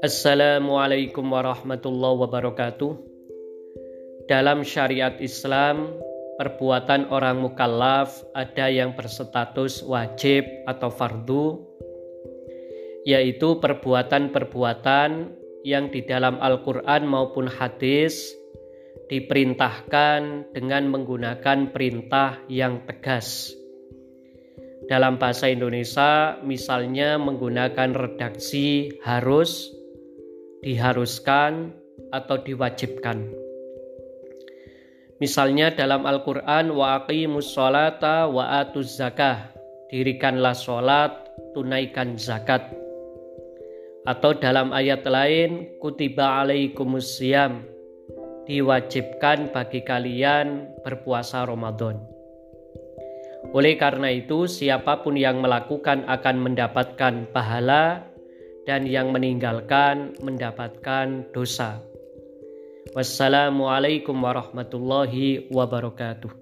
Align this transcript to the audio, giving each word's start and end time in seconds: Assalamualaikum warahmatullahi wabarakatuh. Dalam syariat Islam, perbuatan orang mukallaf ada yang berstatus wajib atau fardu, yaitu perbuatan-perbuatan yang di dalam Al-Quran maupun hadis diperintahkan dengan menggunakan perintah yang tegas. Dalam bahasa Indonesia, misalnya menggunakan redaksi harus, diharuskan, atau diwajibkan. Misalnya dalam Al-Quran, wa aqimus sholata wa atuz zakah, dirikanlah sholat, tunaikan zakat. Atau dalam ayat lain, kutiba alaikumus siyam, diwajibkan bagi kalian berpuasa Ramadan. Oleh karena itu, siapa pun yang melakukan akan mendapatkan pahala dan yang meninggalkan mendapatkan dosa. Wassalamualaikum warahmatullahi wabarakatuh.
Assalamualaikum 0.00 1.20
warahmatullahi 1.28 2.16
wabarakatuh. 2.24 2.96
Dalam 4.24 4.64
syariat 4.64 5.12
Islam, 5.20 6.00
perbuatan 6.40 7.12
orang 7.12 7.44
mukallaf 7.44 8.24
ada 8.32 8.72
yang 8.72 8.96
berstatus 8.96 9.84
wajib 9.84 10.48
atau 10.64 10.88
fardu, 10.88 11.60
yaitu 13.04 13.60
perbuatan-perbuatan 13.60 15.10
yang 15.60 15.92
di 15.92 16.08
dalam 16.08 16.40
Al-Quran 16.40 17.04
maupun 17.04 17.52
hadis 17.52 18.32
diperintahkan 19.12 20.56
dengan 20.56 20.88
menggunakan 20.88 21.68
perintah 21.68 22.40
yang 22.48 22.88
tegas. 22.88 23.52
Dalam 24.86 25.18
bahasa 25.18 25.50
Indonesia, 25.50 26.38
misalnya 26.46 27.18
menggunakan 27.18 27.90
redaksi 27.90 28.94
harus, 29.02 29.74
diharuskan, 30.62 31.74
atau 32.14 32.38
diwajibkan. 32.38 33.26
Misalnya 35.18 35.74
dalam 35.74 36.06
Al-Quran, 36.06 36.70
wa 36.70 37.02
aqimus 37.02 37.50
sholata 37.50 38.30
wa 38.30 38.62
atuz 38.62 39.00
zakah, 39.00 39.50
dirikanlah 39.90 40.54
sholat, 40.54 41.10
tunaikan 41.56 42.14
zakat. 42.14 42.62
Atau 44.06 44.38
dalam 44.38 44.70
ayat 44.70 45.02
lain, 45.02 45.66
kutiba 45.82 46.46
alaikumus 46.46 47.18
siyam, 47.18 47.66
diwajibkan 48.46 49.50
bagi 49.50 49.82
kalian 49.82 50.70
berpuasa 50.86 51.42
Ramadan. 51.42 52.15
Oleh 53.54 53.78
karena 53.78 54.10
itu, 54.10 54.50
siapa 54.50 55.00
pun 55.00 55.14
yang 55.14 55.40
melakukan 55.40 56.04
akan 56.08 56.36
mendapatkan 56.42 57.30
pahala 57.30 58.10
dan 58.66 58.84
yang 58.84 59.14
meninggalkan 59.14 60.18
mendapatkan 60.20 61.30
dosa. 61.30 61.78
Wassalamualaikum 62.92 64.18
warahmatullahi 64.18 65.52
wabarakatuh. 65.54 66.32